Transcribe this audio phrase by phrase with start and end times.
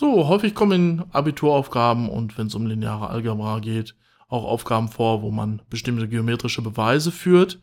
[0.00, 3.94] So, häufig kommen in Abituraufgaben und wenn es um lineare Algebra geht,
[4.28, 7.58] auch Aufgaben vor, wo man bestimmte geometrische Beweise führt.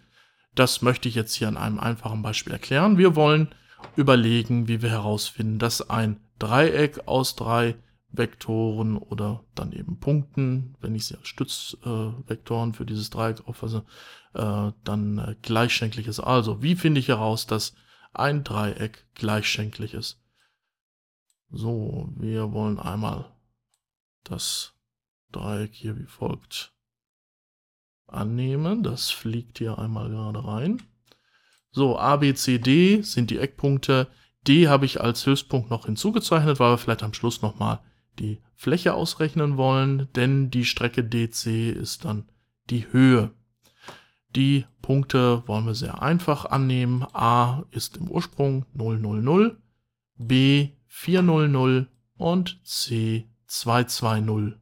[0.53, 2.99] Das möchte ich jetzt hier an einem einfachen Beispiel erklären.
[2.99, 3.47] Wir wollen
[3.95, 7.73] überlegen, wie wir herausfinden, dass ein Dreieck aus drei
[8.11, 13.83] Vektoren oder dann eben Punkten, wenn ich sie als Stützvektoren äh, für dieses Dreieck auffasse,
[14.35, 16.19] äh, dann äh, gleichschenklich ist.
[16.19, 17.73] Also, wie finde ich heraus, dass
[18.13, 20.19] ein Dreieck gleichschenklich ist?
[21.49, 23.25] So, wir wollen einmal
[24.23, 24.73] das
[25.31, 26.73] Dreieck hier wie folgt
[28.07, 28.83] annehmen.
[28.83, 30.81] Das fliegt hier einmal gerade rein.
[31.71, 34.07] So, A, B, C, D sind die Eckpunkte.
[34.47, 37.79] D habe ich als Hilfspunkt noch hinzugezeichnet, weil wir vielleicht am Schluss nochmal
[38.19, 42.27] die Fläche ausrechnen wollen, denn die Strecke DC ist dann
[42.69, 43.31] die Höhe.
[44.35, 47.05] Die Punkte wollen wir sehr einfach annehmen.
[47.13, 49.57] A ist im Ursprung 000,
[50.17, 50.69] B
[50.99, 51.87] 400
[52.17, 54.57] und C 220.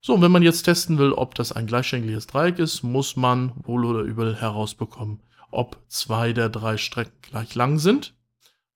[0.00, 3.52] So, und wenn man jetzt testen will, ob das ein gleichschenkliges Dreieck ist, muss man
[3.56, 8.14] wohl oder übel herausbekommen, ob zwei der drei Strecken gleich lang sind.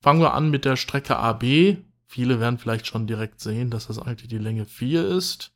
[0.01, 1.79] Fangen wir an mit der Strecke AB.
[2.05, 5.53] Viele werden vielleicht schon direkt sehen, dass das eigentlich die Länge 4 ist,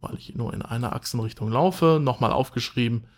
[0.00, 1.98] weil ich nur in einer Achsenrichtung laufe.
[2.00, 3.08] Nochmal aufgeschrieben,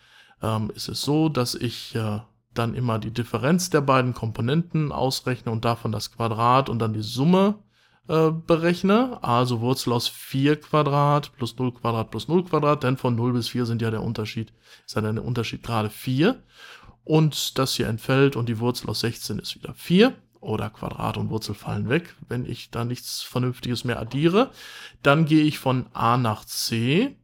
[0.41, 2.19] ähm, ist es so, dass ich äh,
[2.57, 7.01] dann immer die Differenz der beiden Komponenten ausrechne und davon das Quadrat und dann die
[7.01, 7.55] Summe
[8.07, 9.19] äh, berechne.
[9.23, 13.49] Also Wurzel aus 4 Quadrat plus 0 Quadrat plus 0 Quadrat, denn von 0 bis
[13.49, 14.53] 4 sind ja der Unterschied,
[14.85, 16.41] ist ja der Unterschied gerade 4.
[17.03, 21.29] Und das hier entfällt und die Wurzel aus 16 ist wieder 4 oder Quadrat und
[21.29, 24.51] Wurzel fallen weg, wenn ich da nichts Vernünftiges mehr addiere.
[25.03, 27.15] Dann gehe ich von A nach C.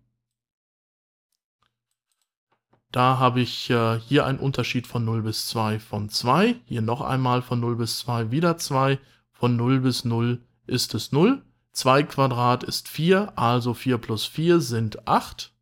[2.91, 6.55] Da habe ich äh, hier einen Unterschied von 0 bis 2 von 2.
[6.65, 8.99] Hier noch einmal von 0 bis 2 wieder 2.
[9.31, 11.41] Von 0 bis 0 ist es 0.
[11.73, 15.53] 2 Quadrat ist 4, also 4 plus 4 sind 8.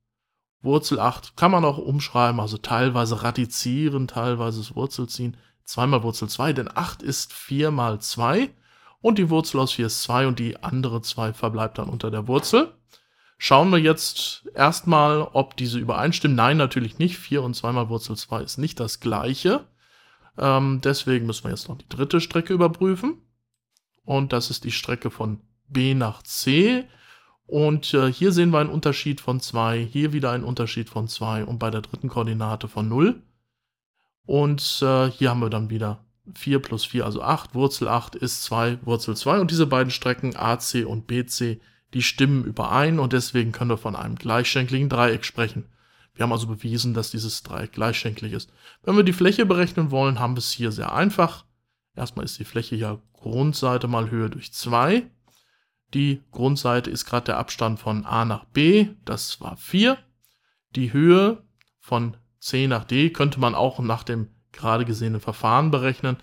[0.61, 5.37] Wurzel 8 kann man auch umschreiben, also teilweise radizieren, teilweise das Wurzel ziehen.
[5.65, 8.49] 2 mal Wurzel 2, denn 8 ist 4 mal 2
[9.01, 12.27] und die Wurzel aus 4 ist 2 und die andere 2 verbleibt dann unter der
[12.27, 12.73] Wurzel.
[13.41, 16.35] Schauen wir jetzt erstmal, ob diese übereinstimmen.
[16.35, 17.17] Nein, natürlich nicht.
[17.17, 19.65] 4 und 2 mal Wurzel 2 ist nicht das gleiche.
[20.37, 23.21] Ähm, deswegen müssen wir jetzt noch die dritte Strecke überprüfen.
[24.03, 25.39] Und das ist die Strecke von
[25.69, 26.83] B nach C.
[27.45, 31.45] Und äh, hier sehen wir einen Unterschied von 2, hier wieder einen Unterschied von 2
[31.45, 33.23] und bei der dritten Koordinate von 0.
[34.25, 36.03] Und äh, hier haben wir dann wieder
[36.35, 37.55] 4 plus 4, also 8.
[37.55, 39.39] Wurzel 8 ist 2, Wurzel 2.
[39.39, 41.61] Und diese beiden Strecken AC und BC,
[41.93, 45.65] die stimmen überein und deswegen können wir von einem gleichschenkligen Dreieck sprechen.
[46.13, 48.51] Wir haben also bewiesen, dass dieses Dreieck gleichschenklich ist.
[48.83, 51.45] Wenn wir die Fläche berechnen wollen, haben wir es hier sehr einfach.
[51.95, 55.03] Erstmal ist die Fläche ja Grundseite mal Höhe durch 2.
[55.93, 59.97] Die Grundseite ist gerade der Abstand von A nach B, das war 4.
[60.75, 61.43] Die Höhe
[61.79, 66.17] von C nach D könnte man auch nach dem gerade gesehenen Verfahren berechnen.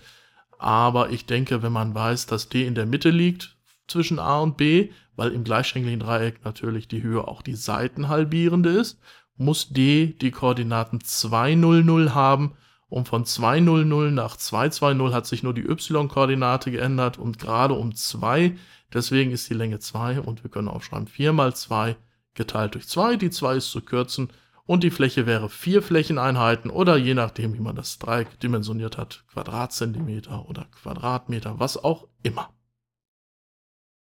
[0.57, 3.56] Aber ich denke, wenn man weiß, dass D in der Mitte liegt
[3.87, 8.99] zwischen A und B, weil im gleichschenkligen Dreieck natürlich die Höhe auch die Seitenhalbierende ist,
[9.35, 12.53] muss D die Koordinaten 2, 0, 0 haben.
[12.89, 17.17] Und von 2, 0, 0 nach 2, 2, 0 hat sich nur die y-Koordinate geändert
[17.17, 18.55] und gerade um 2.
[18.93, 21.97] Deswegen ist die Länge 2 und wir können aufschreiben 4 mal 2
[22.33, 23.17] geteilt durch 2.
[23.17, 24.29] Die 2 ist zu kürzen
[24.67, 29.23] und die Fläche wäre vier Flächeneinheiten oder je nachdem, wie man das Dreieck dimensioniert hat,
[29.31, 32.49] Quadratzentimeter oder Quadratmeter, was auch immer.